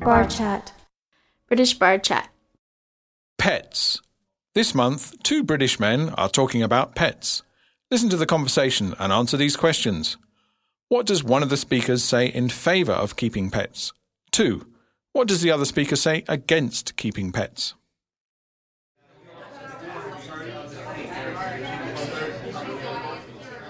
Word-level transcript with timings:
Bar 0.00 0.26
chat. 0.26 0.72
British 1.48 1.74
Bar 1.74 1.98
Chat. 1.98 2.28
Pets. 3.38 4.00
This 4.54 4.74
month, 4.74 5.22
two 5.22 5.42
British 5.42 5.78
men 5.78 6.10
are 6.10 6.28
talking 6.28 6.62
about 6.62 6.94
pets. 6.94 7.42
Listen 7.90 8.08
to 8.08 8.16
the 8.16 8.26
conversation 8.26 8.94
and 8.98 9.12
answer 9.12 9.36
these 9.36 9.56
questions. 9.56 10.16
What 10.88 11.06
does 11.06 11.22
one 11.22 11.42
of 11.42 11.50
the 11.50 11.56
speakers 11.56 12.02
say 12.02 12.26
in 12.26 12.48
favour 12.48 12.92
of 12.92 13.16
keeping 13.16 13.50
pets? 13.50 13.92
Two. 14.30 14.66
What 15.12 15.28
does 15.28 15.42
the 15.42 15.50
other 15.50 15.64
speaker 15.64 15.96
say 15.96 16.24
against 16.28 16.96
keeping 16.96 17.32
pets? 17.32 17.74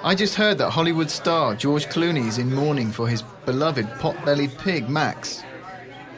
I 0.05 0.17
just 0.17 0.35
heard 0.35 0.59
that 0.59 0.71
Hollywood 0.71 1.11
star 1.11 1.55
George 1.55 1.87
Clooney 1.87 2.27
is 2.27 2.39
in 2.39 2.53
mourning 2.53 2.91
for 2.91 3.07
his 3.07 3.23
beloved 3.47 3.89
pot-bellied 4.01 4.59
pig 4.59 4.89
Max. 4.89 5.43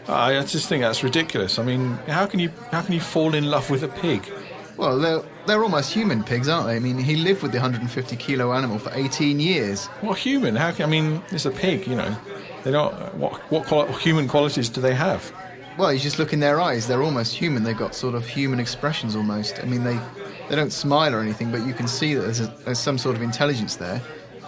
I 0.08 0.40
just 0.42 0.68
think 0.68 0.82
that's 0.82 1.02
ridiculous. 1.02 1.58
I 1.58 1.64
mean, 1.64 1.90
how 2.08 2.26
can 2.26 2.40
you 2.40 2.50
how 2.70 2.80
can 2.80 2.94
you 2.94 3.00
fall 3.00 3.34
in 3.34 3.50
love 3.50 3.68
with 3.68 3.82
a 3.82 3.88
pig? 3.88 4.30
Well, 4.76 4.98
they're, 4.98 5.22
they're 5.46 5.62
almost 5.62 5.92
human 5.92 6.24
pigs, 6.24 6.48
aren't 6.48 6.66
they? 6.66 6.76
I 6.76 6.80
mean, 6.80 6.98
he 6.98 7.16
lived 7.16 7.42
with 7.42 7.52
the 7.52 7.58
150 7.58 8.16
kilo 8.16 8.52
animal 8.52 8.78
for 8.78 8.90
18 8.92 9.38
years. 9.38 9.86
What 10.00 10.18
human? 10.18 10.56
How 10.56 10.72
can 10.72 10.86
I 10.86 10.88
mean? 10.88 11.22
It's 11.30 11.44
a 11.44 11.50
pig, 11.50 11.86
you 11.86 11.94
know. 11.94 12.16
They 12.64 12.70
don't. 12.70 12.94
What 13.14 13.34
what 13.52 13.66
quali- 13.66 13.92
human 14.00 14.28
qualities 14.28 14.68
do 14.68 14.80
they 14.80 14.94
have? 14.94 15.30
Well, 15.76 15.92
you 15.92 15.98
just 15.98 16.18
look 16.18 16.32
in 16.32 16.40
their 16.40 16.60
eyes; 16.60 16.86
they're 16.86 17.02
almost 17.02 17.34
human. 17.34 17.62
They've 17.64 17.76
got 17.76 17.94
sort 17.94 18.14
of 18.14 18.26
human 18.26 18.60
expressions 18.60 19.14
almost. 19.14 19.60
I 19.62 19.66
mean, 19.66 19.84
they 19.84 19.98
they 20.48 20.56
don't 20.56 20.72
smile 20.72 21.14
or 21.14 21.20
anything, 21.20 21.50
but 21.50 21.66
you 21.66 21.74
can 21.74 21.88
see 21.88 22.14
that 22.14 22.22
there's, 22.22 22.40
a, 22.40 22.46
there's 22.64 22.78
some 22.78 22.98
sort 22.98 23.16
of 23.16 23.22
intelligence 23.22 23.76
there. 23.76 24.00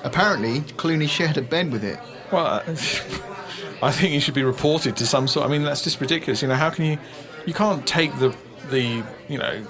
Apparently, 0.05 0.61
Clooney 0.61 1.09
shared 1.09 1.37
a 1.37 1.43
bed 1.43 1.73
with 1.73 1.85
it. 1.85 1.99
Well, 2.31 2.47
uh, 2.47 2.61
I 3.83 3.93
think 3.93 4.13
he 4.13 4.21
should 4.21 4.35
be 4.35 4.43
reported 4.43 4.97
to 4.97 5.07
some 5.07 5.29
sort. 5.29 5.47
I 5.47 5.51
mean, 5.51 5.63
that's 5.63 5.83
just 5.83 6.01
ridiculous. 6.01 6.43
You 6.43 6.49
know, 6.49 6.55
how 6.55 6.71
can 6.71 6.85
you? 6.85 6.99
You 7.45 7.55
can't 7.55 7.87
take 7.87 8.17
the 8.19 8.35
the 8.71 9.03
you 9.29 9.39
know 9.39 9.65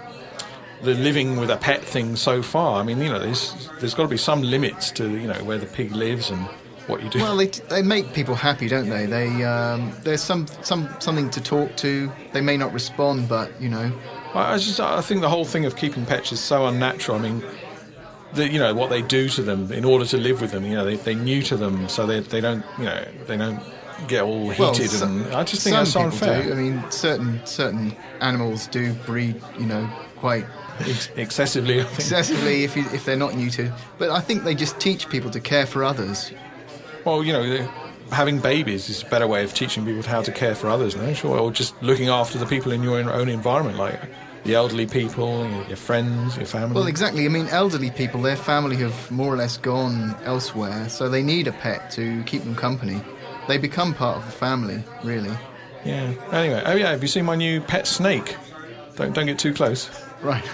the 0.83 0.95
living 0.95 1.37
with 1.37 1.51
a 1.51 1.57
pet 1.57 1.83
thing 1.83 2.17
so 2.17 2.43
far. 2.43 2.81
I 2.81 2.83
mean, 2.83 2.99
you 2.99 3.09
know, 3.09 3.19
there's 3.19 3.69
there's 3.81 3.95
got 3.95 4.05
to 4.05 4.09
be 4.09 4.17
some 4.17 4.43
limits 4.43 4.91
to 4.93 5.11
you 5.11 5.27
know 5.27 5.43
where 5.45 5.59
the 5.59 5.67
pig 5.67 5.93
lives 5.93 6.31
and 6.31 6.49
what 6.87 7.03
you 7.03 7.11
do. 7.11 7.19
Well, 7.19 7.37
they, 7.37 7.47
they 7.47 7.83
make 7.83 8.13
people 8.13 8.35
happy, 8.35 8.69
don't 8.69 8.89
they? 8.89 9.07
They 9.07 9.45
um, 9.45 9.93
there's 10.03 10.23
some 10.23 10.47
some 10.63 10.89
something 11.01 11.31
to 11.31 11.41
talk 11.41 11.77
to. 11.79 12.11
They 12.33 12.41
may 12.41 12.57
not 12.57 12.73
respond, 12.73 13.29
but 13.29 13.61
you 13.61 13.69
know, 13.69 13.93
I 14.35 14.55
I 14.55 14.59
just 14.59 14.81
I 14.81 15.01
think 15.01 15.21
the 15.21 15.29
whole 15.29 15.45
thing 15.45 15.65
of 15.65 15.77
keeping 15.77 16.07
pets 16.07 16.33
is 16.33 16.41
so 16.41 16.67
unnatural. 16.67 17.19
I 17.19 17.23
mean, 17.23 17.45
the, 18.35 18.49
you 18.49 18.59
know 18.59 18.75
what 18.75 18.91
they 18.91 19.03
do 19.03 19.29
to 19.31 19.43
them 19.43 19.73
in 19.73 19.85
order 19.85 20.05
to 20.07 20.17
live 20.17 20.41
with 20.41 20.53
them. 20.53 20.65
You 20.65 20.75
know, 20.77 20.85
they, 20.85 20.97
they 20.97 21.15
neuter 21.15 21.57
them 21.57 21.89
so 21.89 22.07
they 22.07 22.21
they 22.21 22.41
don't 22.41 22.65
you 22.79 22.85
know 22.85 23.05
they 23.27 23.37
don't 23.37 23.61
get 24.09 24.23
all 24.23 24.51
heated. 24.51 24.59
Well, 24.61 24.75
so- 24.75 25.07
and 25.07 25.27
I 25.35 25.43
just 25.45 25.63
think 25.65 25.75
some 25.87 26.05
that's 26.11 26.21
unfair. 26.21 26.43
do. 26.43 26.53
I 26.53 26.55
mean, 26.55 26.91
certain 26.91 27.45
certain 27.47 27.97
animals 28.21 28.67
do 28.69 28.93
breed, 29.07 29.41
you 29.59 29.67
know, 29.67 29.89
quite 30.17 30.45
Ex- 30.81 31.09
excessively. 31.17 31.81
I 31.81 31.85
think. 31.85 31.99
excessively 32.01 32.65
if 32.65 32.77
you, 32.77 32.85
if 32.93 33.07
they're 33.07 33.17
not 33.17 33.33
neutered. 33.33 33.73
But 33.99 34.11
I 34.11 34.21
think 34.21 34.45
they 34.45 34.55
just 34.55 34.79
teach 34.79 35.09
people 35.09 35.31
to 35.31 35.41
care 35.41 35.65
for 35.67 35.83
others. 35.83 36.33
Well, 37.07 37.23
you 37.23 37.33
know, 37.33 37.69
having 38.11 38.41
babies 38.41 38.89
is 38.91 39.05
a 39.05 39.07
better 39.07 39.29
way 39.29 39.45
of 39.45 39.55
teaching 39.55 39.87
people 39.87 40.03
how 40.03 40.23
to 40.23 40.33
care 40.33 40.57
for 40.57 40.69
others, 40.69 40.97
no? 40.97 41.15
Sure, 41.15 41.39
or 41.39 41.53
just 41.53 41.81
looking 41.81 42.09
after 42.09 42.37
the 42.37 42.47
people 42.47 42.73
in 42.73 42.83
your 42.83 42.99
own 42.99 43.29
environment, 43.29 43.79
like 43.79 44.01
the 44.43 44.57
elderly 44.57 44.87
people, 44.87 45.49
your 45.69 45.77
friends, 45.77 46.37
your 46.37 46.47
family. 46.47 46.75
Well, 46.75 46.89
exactly. 46.89 47.25
I 47.25 47.29
mean, 47.29 47.47
elderly 47.47 47.93
people, 47.93 48.21
their 48.23 48.37
family 48.37 48.75
have 48.79 49.09
more 49.13 49.33
or 49.33 49.37
less 49.37 49.57
gone 49.57 50.17
elsewhere, 50.25 50.89
so 50.89 51.09
they 51.09 51.23
need 51.23 51.47
a 51.47 51.53
pet 51.53 51.93
to 51.93 52.25
keep 52.25 52.43
them 52.43 52.57
company. 52.57 53.01
They 53.47 53.57
become 53.57 53.95
part 53.95 54.17
of 54.17 54.27
the 54.27 54.33
family, 54.33 54.83
really. 55.05 55.31
Yeah. 55.85 56.13
Anyway, 56.33 56.61
oh 56.67 56.75
yeah, 56.75 56.91
have 56.91 57.03
you 57.03 57.09
seen 57.09 57.25
my 57.25 57.37
new 57.37 57.61
pet 57.61 57.87
snake? 57.87 58.35
Don't 58.97 59.15
don't 59.15 59.27
get 59.27 59.39
too 59.39 59.55
close. 59.55 59.89
Right. 60.23 60.45